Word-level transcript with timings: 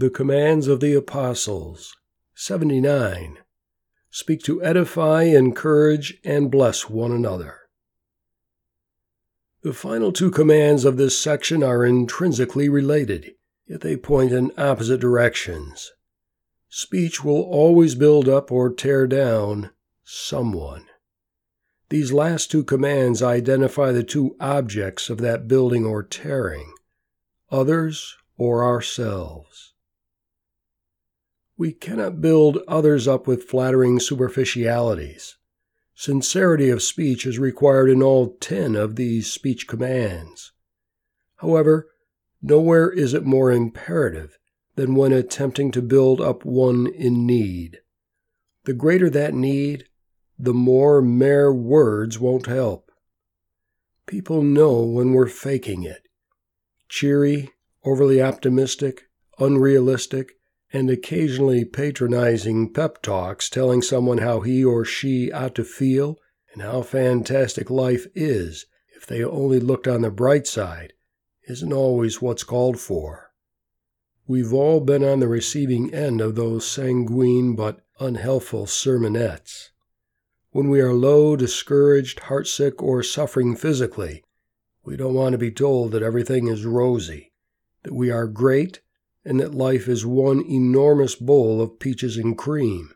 The 0.00 0.10
commands 0.10 0.68
of 0.68 0.78
the 0.78 0.94
apostles. 0.94 1.96
79. 2.36 3.38
Speak 4.10 4.44
to 4.44 4.62
edify, 4.62 5.24
encourage, 5.24 6.18
and 6.22 6.52
bless 6.52 6.88
one 6.88 7.10
another. 7.10 7.56
The 9.62 9.72
final 9.72 10.12
two 10.12 10.30
commands 10.30 10.84
of 10.84 10.98
this 10.98 11.18
section 11.20 11.64
are 11.64 11.84
intrinsically 11.84 12.68
related, 12.68 13.34
yet 13.66 13.80
they 13.80 13.96
point 13.96 14.30
in 14.30 14.52
opposite 14.56 15.00
directions. 15.00 15.90
Speech 16.68 17.24
will 17.24 17.42
always 17.42 17.96
build 17.96 18.28
up 18.28 18.52
or 18.52 18.72
tear 18.72 19.08
down 19.08 19.70
someone. 20.04 20.86
These 21.88 22.12
last 22.12 22.52
two 22.52 22.62
commands 22.62 23.20
identify 23.20 23.90
the 23.90 24.04
two 24.04 24.36
objects 24.38 25.10
of 25.10 25.18
that 25.18 25.48
building 25.48 25.84
or 25.84 26.04
tearing 26.04 26.72
others 27.50 28.16
or 28.36 28.62
ourselves. 28.62 29.74
We 31.58 31.72
cannot 31.72 32.20
build 32.20 32.58
others 32.68 33.08
up 33.08 33.26
with 33.26 33.48
flattering 33.50 33.98
superficialities. 33.98 35.36
Sincerity 35.92 36.70
of 36.70 36.80
speech 36.80 37.26
is 37.26 37.40
required 37.40 37.90
in 37.90 38.00
all 38.00 38.36
ten 38.40 38.76
of 38.76 38.94
these 38.94 39.32
speech 39.32 39.66
commands. 39.66 40.52
However, 41.38 41.88
nowhere 42.40 42.88
is 42.88 43.12
it 43.12 43.24
more 43.24 43.50
imperative 43.50 44.38
than 44.76 44.94
when 44.94 45.12
attempting 45.12 45.72
to 45.72 45.82
build 45.82 46.20
up 46.20 46.44
one 46.44 46.86
in 46.86 47.26
need. 47.26 47.78
The 48.64 48.72
greater 48.72 49.10
that 49.10 49.34
need, 49.34 49.86
the 50.38 50.54
more 50.54 51.02
mere 51.02 51.52
words 51.52 52.20
won't 52.20 52.46
help. 52.46 52.92
People 54.06 54.42
know 54.42 54.84
when 54.84 55.12
we're 55.12 55.26
faking 55.26 55.82
it. 55.82 56.06
Cheery, 56.88 57.50
overly 57.84 58.22
optimistic, 58.22 59.08
unrealistic, 59.40 60.37
and 60.72 60.90
occasionally 60.90 61.64
patronizing 61.64 62.72
pep 62.72 63.00
talks 63.02 63.48
telling 63.48 63.80
someone 63.80 64.18
how 64.18 64.40
he 64.40 64.64
or 64.64 64.84
she 64.84 65.32
ought 65.32 65.54
to 65.54 65.64
feel 65.64 66.18
and 66.52 66.62
how 66.62 66.82
fantastic 66.82 67.70
life 67.70 68.06
is 68.14 68.66
if 68.96 69.06
they 69.06 69.24
only 69.24 69.60
looked 69.60 69.88
on 69.88 70.02
the 70.02 70.10
bright 70.10 70.46
side 70.46 70.92
isn't 71.48 71.72
always 71.72 72.20
what's 72.20 72.44
called 72.44 72.78
for. 72.78 73.30
We've 74.26 74.52
all 74.52 74.80
been 74.80 75.02
on 75.02 75.20
the 75.20 75.28
receiving 75.28 75.94
end 75.94 76.20
of 76.20 76.34
those 76.34 76.66
sanguine 76.66 77.54
but 77.56 77.80
unhealthful 77.98 78.66
sermonettes. 78.66 79.70
When 80.50 80.68
we 80.68 80.80
are 80.80 80.92
low, 80.92 81.36
discouraged, 81.36 82.20
heartsick, 82.22 82.82
or 82.82 83.02
suffering 83.02 83.56
physically, 83.56 84.24
we 84.84 84.96
don't 84.96 85.14
want 85.14 85.32
to 85.32 85.38
be 85.38 85.50
told 85.50 85.92
that 85.92 86.02
everything 86.02 86.48
is 86.48 86.66
rosy, 86.66 87.32
that 87.84 87.94
we 87.94 88.10
are 88.10 88.26
great, 88.26 88.80
and 89.28 89.38
that 89.38 89.54
life 89.54 89.88
is 89.88 90.06
one 90.06 90.42
enormous 90.48 91.14
bowl 91.14 91.60
of 91.60 91.78
peaches 91.78 92.16
and 92.16 92.38
cream. 92.38 92.94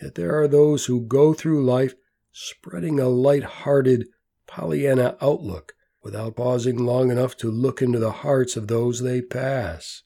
Yet 0.00 0.14
there 0.14 0.34
are 0.40 0.48
those 0.48 0.86
who 0.86 1.02
go 1.02 1.34
through 1.34 1.62
life 1.62 1.94
spreading 2.32 2.98
a 2.98 3.06
light 3.06 3.44
hearted 3.44 4.06
Pollyanna 4.46 5.18
outlook 5.20 5.74
without 6.02 6.36
pausing 6.36 6.78
long 6.78 7.10
enough 7.10 7.36
to 7.36 7.50
look 7.50 7.82
into 7.82 7.98
the 7.98 8.12
hearts 8.12 8.56
of 8.56 8.68
those 8.68 9.02
they 9.02 9.20
pass. 9.20 10.04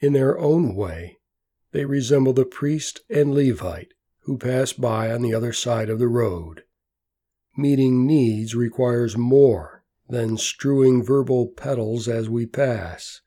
In 0.00 0.14
their 0.14 0.38
own 0.38 0.74
way, 0.74 1.18
they 1.72 1.84
resemble 1.84 2.32
the 2.32 2.46
priest 2.46 3.02
and 3.10 3.34
Levite 3.34 3.92
who 4.20 4.38
pass 4.38 4.72
by 4.72 5.12
on 5.12 5.20
the 5.20 5.34
other 5.34 5.52
side 5.52 5.90
of 5.90 5.98
the 5.98 6.08
road. 6.08 6.62
Meeting 7.58 8.06
needs 8.06 8.54
requires 8.54 9.18
more 9.18 9.84
than 10.08 10.38
strewing 10.38 11.04
verbal 11.04 11.46
petals 11.46 12.08
as 12.08 12.30
we 12.30 12.46
pass. 12.46 13.20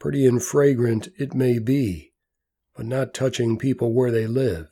Pretty 0.00 0.26
and 0.26 0.42
fragrant 0.42 1.08
it 1.18 1.34
may 1.34 1.58
be, 1.58 2.14
but 2.74 2.86
not 2.86 3.14
touching 3.14 3.58
people 3.58 3.92
where 3.92 4.10
they 4.10 4.26
live. 4.26 4.68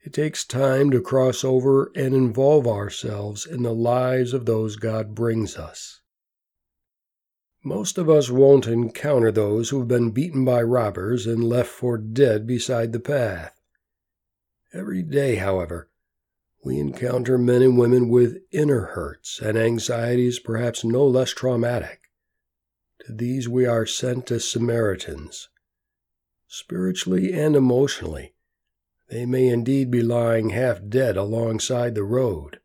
It 0.00 0.14
takes 0.14 0.44
time 0.44 0.90
to 0.90 1.02
cross 1.02 1.44
over 1.44 1.92
and 1.94 2.14
involve 2.14 2.66
ourselves 2.66 3.44
in 3.44 3.62
the 3.62 3.74
lives 3.74 4.32
of 4.32 4.46
those 4.46 4.76
God 4.76 5.14
brings 5.14 5.58
us. 5.58 6.00
Most 7.62 7.98
of 7.98 8.08
us 8.08 8.30
won't 8.30 8.66
encounter 8.66 9.30
those 9.30 9.68
who 9.68 9.80
have 9.80 9.88
been 9.88 10.12
beaten 10.12 10.46
by 10.46 10.62
robbers 10.62 11.26
and 11.26 11.44
left 11.44 11.68
for 11.68 11.98
dead 11.98 12.46
beside 12.46 12.92
the 12.92 13.00
path. 13.00 13.52
Every 14.72 15.02
day, 15.02 15.34
however, 15.34 15.90
we 16.64 16.78
encounter 16.78 17.36
men 17.36 17.60
and 17.60 17.76
women 17.76 18.08
with 18.08 18.38
inner 18.50 18.86
hurts 18.94 19.40
and 19.40 19.58
anxieties 19.58 20.38
perhaps 20.38 20.84
no 20.84 21.06
less 21.06 21.32
traumatic. 21.32 21.97
These 23.08 23.48
we 23.48 23.64
are 23.64 23.86
sent 23.86 24.30
as 24.30 24.46
Samaritans. 24.46 25.48
Spiritually 26.46 27.32
and 27.32 27.56
emotionally, 27.56 28.34
they 29.08 29.24
may 29.24 29.48
indeed 29.48 29.90
be 29.90 30.02
lying 30.02 30.50
half 30.50 30.80
dead 30.86 31.16
alongside 31.16 31.94
the 31.94 32.04
road. 32.04 32.60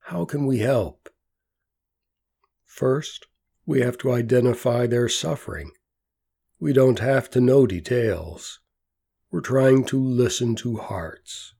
How 0.00 0.26
can 0.26 0.44
we 0.44 0.58
help? 0.58 1.08
First, 2.66 3.26
we 3.64 3.80
have 3.80 3.96
to 3.98 4.12
identify 4.12 4.86
their 4.86 5.08
suffering. 5.08 5.72
We 6.60 6.74
don't 6.74 6.98
have 6.98 7.30
to 7.30 7.40
know 7.40 7.66
details. 7.66 8.60
We're 9.30 9.40
trying 9.40 9.84
to 9.86 9.98
listen 9.98 10.54
to 10.56 10.76
hearts. 10.76 11.54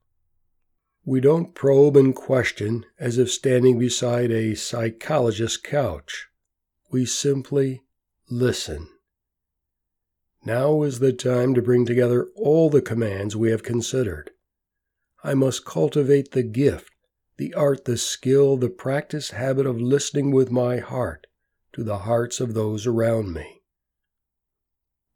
We 1.03 1.19
don't 1.19 1.55
probe 1.55 1.97
and 1.97 2.15
question 2.15 2.85
as 2.99 3.17
if 3.17 3.31
standing 3.31 3.79
beside 3.79 4.31
a 4.31 4.55
psychologist's 4.55 5.57
couch. 5.57 6.27
We 6.91 7.05
simply 7.05 7.81
listen. 8.29 8.87
Now 10.45 10.83
is 10.83 10.99
the 10.99 11.13
time 11.13 11.53
to 11.55 11.61
bring 11.61 11.85
together 11.85 12.27
all 12.35 12.69
the 12.69 12.81
commands 12.81 13.35
we 13.35 13.51
have 13.51 13.63
considered. 13.63 14.31
I 15.23 15.33
must 15.33 15.65
cultivate 15.65 16.31
the 16.31 16.43
gift, 16.43 16.91
the 17.37 17.53
art, 17.53 17.85
the 17.85 17.97
skill, 17.97 18.55
the 18.55 18.69
practice 18.69 19.31
habit 19.31 19.65
of 19.65 19.81
listening 19.81 20.31
with 20.31 20.51
my 20.51 20.77
heart 20.77 21.27
to 21.73 21.83
the 21.83 21.99
hearts 21.99 22.39
of 22.39 22.53
those 22.53 22.85
around 22.85 23.33
me. 23.33 23.61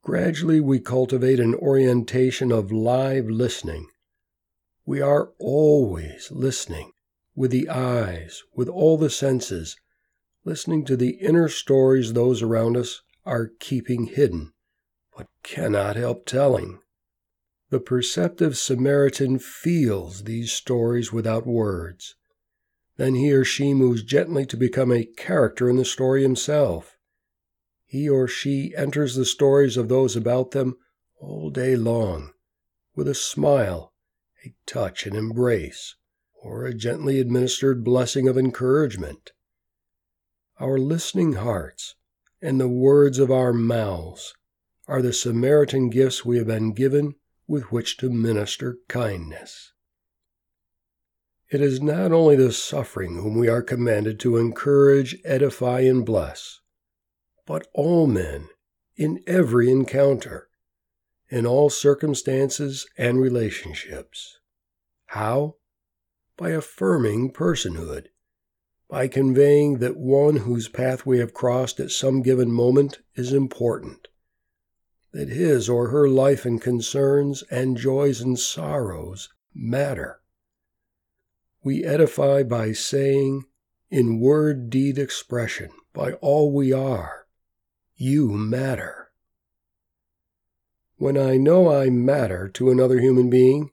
Gradually, 0.01 0.59
we 0.59 0.80
cultivate 0.80 1.40
an 1.40 1.56
orientation 1.56 2.51
of 2.51 2.72
live 2.72 3.30
listening. 3.30 3.88
We 4.85 5.01
are 5.01 5.31
always 5.40 6.30
listening 6.31 6.91
with 7.35 7.51
the 7.51 7.69
eyes, 7.69 8.44
with 8.53 8.68
all 8.68 8.97
the 8.97 9.09
senses, 9.09 9.78
listening 10.45 10.83
to 10.85 10.97
the 10.97 11.11
inner 11.21 11.47
stories 11.47 12.13
those 12.13 12.41
around 12.41 12.75
us 12.75 13.01
are 13.25 13.51
keeping 13.59 14.05
hidden, 14.05 14.51
but 15.15 15.27
cannot 15.43 15.95
help 15.95 16.25
telling. 16.25 16.79
The 17.69 17.79
perceptive 17.79 18.57
Samaritan 18.57 19.39
feels 19.39 20.23
these 20.23 20.51
stories 20.51 21.11
without 21.11 21.47
words. 21.47 22.15
Then 22.97 23.15
he 23.15 23.33
or 23.33 23.43
she 23.43 23.73
moves 23.73 24.03
gently 24.03 24.45
to 24.47 24.57
become 24.57 24.91
a 24.91 25.05
character 25.05 25.69
in 25.69 25.77
the 25.77 25.85
story 25.85 26.21
himself. 26.21 26.97
He 27.85 28.07
or 28.07 28.27
she 28.27 28.73
enters 28.75 29.15
the 29.15 29.25
stories 29.25 29.77
of 29.77 29.89
those 29.89 30.15
about 30.15 30.51
them 30.51 30.77
all 31.19 31.49
day 31.49 31.75
long, 31.75 32.33
with 32.95 33.07
a 33.07 33.15
smile, 33.15 33.93
a 34.45 34.53
touch, 34.65 35.07
an 35.07 35.15
embrace, 35.15 35.95
or 36.41 36.65
a 36.65 36.73
gently 36.73 37.19
administered 37.19 37.83
blessing 37.83 38.27
of 38.27 38.37
encouragement. 38.37 39.31
Our 40.63 40.78
listening 40.78 41.34
hearts 41.34 41.96
and 42.41 42.57
the 42.57 42.69
words 42.69 43.19
of 43.19 43.29
our 43.29 43.51
mouths 43.51 44.34
are 44.88 45.01
the 45.01 45.12
Samaritan 45.12 45.90
gifts 45.90 46.24
we 46.24 46.38
have 46.38 46.47
been 46.47 46.72
given 46.72 47.16
with 47.46 47.74
which 47.74 47.97
to 47.97 48.09
minister 48.09 48.78
kindness. 48.88 49.74
It 51.50 51.59
is 51.59 51.81
not 51.81 52.13
only 52.13 52.38
the 52.38 52.53
suffering 52.53 53.16
whom 53.16 53.38
we 53.38 53.50
are 53.50 53.62
commanded 53.62 54.22
to 54.22 54.38
encourage, 54.38 55.18
edify, 55.25 55.81
and 55.81 56.06
bless, 56.06 56.62
but 57.45 57.68
all 57.74 58.07
men 58.07 58.47
in 58.95 59.22
every 59.28 59.69
encounter, 59.69 60.48
in 61.27 61.45
all 61.45 61.69
circumstances 61.69 62.88
and 62.98 63.19
relationships. 63.19 64.38
How? 65.07 65.57
By 66.38 66.51
affirming 66.51 67.33
personhood, 67.33 68.06
by 68.89 69.07
conveying 69.07 69.80
that 69.80 69.97
one 69.97 70.38
whose 70.38 70.68
path 70.68 71.06
we 71.06 71.19
have 71.19 71.33
crossed 71.33 71.80
at 71.80 71.91
some 71.91 72.21
given 72.21 72.51
moment 72.51 73.00
is 73.15 73.33
important, 73.33 74.07
that 75.12 75.30
his 75.30 75.69
or 75.69 75.89
her 75.89 76.07
life 76.07 76.45
and 76.45 76.62
concerns 76.62 77.44
and 77.50 77.77
joys 77.77 78.21
and 78.21 78.38
sorrows 78.39 79.30
matter 79.53 80.19
we 81.63 81.83
edify 81.83 82.44
by 82.44 82.74
saying, 82.74 83.45
in 83.89 84.19
word 84.19 84.69
deed 84.69 84.97
expression, 84.97 85.69
by 85.94 86.13
all 86.13 86.51
we 86.51 86.74
are, 86.74 87.25
you 87.95 88.30
matter. 88.30 89.12
When 90.97 91.18
I 91.18 91.38
know 91.38 91.74
I 91.74 91.89
matter 91.89 92.50
to 92.50 92.69
another 92.69 93.00
human 93.00 93.30
being, 93.30 93.71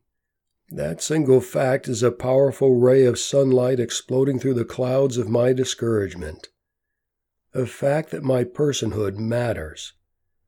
that 0.70 1.02
single 1.02 1.40
fact 1.40 1.88
is 1.88 2.02
a 2.02 2.12
powerful 2.12 2.76
ray 2.76 3.04
of 3.04 3.18
sunlight 3.18 3.80
exploding 3.80 4.38
through 4.38 4.54
the 4.54 4.64
clouds 4.64 5.16
of 5.16 5.28
my 5.28 5.52
discouragement. 5.52 6.48
The 7.52 7.66
fact 7.66 8.10
that 8.10 8.22
my 8.22 8.44
personhood 8.44 9.16
matters 9.16 9.94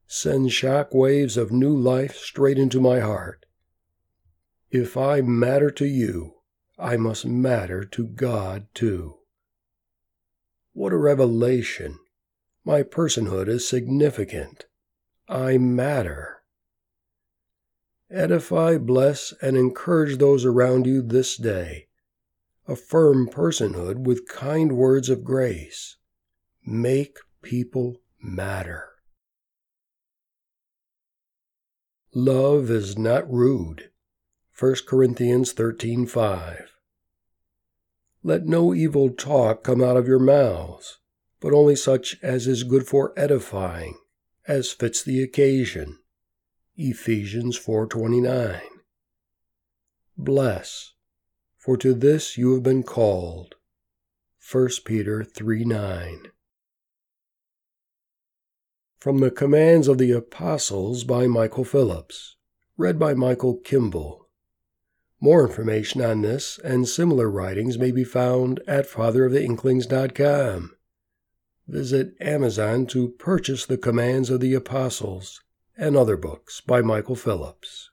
sends 0.06 0.52
shock 0.52 0.94
waves 0.94 1.36
of 1.36 1.50
new 1.50 1.76
life 1.76 2.16
straight 2.16 2.58
into 2.58 2.80
my 2.80 3.00
heart. 3.00 3.46
If 4.70 4.96
I 4.96 5.20
matter 5.20 5.70
to 5.72 5.86
you, 5.86 6.34
I 6.78 6.96
must 6.96 7.26
matter 7.26 7.84
to 7.84 8.06
God 8.06 8.66
too. 8.74 9.18
What 10.72 10.92
a 10.92 10.96
revelation! 10.96 11.98
My 12.64 12.82
personhood 12.82 13.48
is 13.48 13.68
significant. 13.68 14.66
I 15.28 15.58
matter. 15.58 16.41
Edify, 18.12 18.76
bless, 18.76 19.32
and 19.40 19.56
encourage 19.56 20.18
those 20.18 20.44
around 20.44 20.86
you 20.86 21.00
this 21.00 21.36
day. 21.38 21.86
Affirm 22.68 23.26
personhood 23.28 24.04
with 24.04 24.28
kind 24.28 24.72
words 24.76 25.08
of 25.08 25.24
grace. 25.24 25.96
Make 26.64 27.16
people 27.40 28.02
matter. 28.22 28.90
Love 32.14 32.70
is 32.70 32.98
not 32.98 33.30
rude. 33.32 33.90
1 34.58 34.86
Corinthians 34.86 35.54
13:5. 35.54 36.68
Let 38.22 38.44
no 38.44 38.74
evil 38.74 39.08
talk 39.08 39.64
come 39.64 39.82
out 39.82 39.96
of 39.96 40.06
your 40.06 40.18
mouths, 40.18 40.98
but 41.40 41.54
only 41.54 41.74
such 41.74 42.18
as 42.22 42.46
is 42.46 42.62
good 42.62 42.86
for 42.86 43.14
edifying, 43.16 43.98
as 44.46 44.70
fits 44.70 45.02
the 45.02 45.22
occasion. 45.22 45.98
Ephesians 46.84 47.56
4:29. 47.56 48.60
Bless, 50.18 50.94
for 51.56 51.76
to 51.76 51.94
this 51.94 52.36
you 52.36 52.54
have 52.54 52.64
been 52.64 52.82
called. 52.82 53.54
1 54.40 54.84
Peter 54.84 55.22
3:9. 55.22 56.32
From 58.98 59.18
the 59.18 59.30
Commands 59.30 59.86
of 59.86 59.98
the 59.98 60.10
Apostles 60.10 61.04
by 61.04 61.28
Michael 61.28 61.64
Phillips, 61.64 62.34
read 62.76 62.98
by 62.98 63.14
Michael 63.14 63.58
Kimball. 63.58 64.28
More 65.20 65.46
information 65.46 66.02
on 66.02 66.22
this 66.22 66.58
and 66.64 66.88
similar 66.88 67.30
writings 67.30 67.78
may 67.78 67.92
be 67.92 68.02
found 68.02 68.60
at 68.66 68.88
fatheroftheinklings.com. 68.88 70.76
Visit 71.68 72.16
Amazon 72.20 72.86
to 72.86 73.10
purchase 73.10 73.66
the 73.66 73.78
Commands 73.78 74.30
of 74.30 74.40
the 74.40 74.54
Apostles 74.54 75.40
and 75.76 75.96
other 75.96 76.16
books 76.16 76.60
by 76.60 76.82
Michael 76.82 77.16
Phillips. 77.16 77.90